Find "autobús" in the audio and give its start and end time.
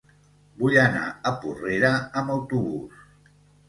2.41-3.09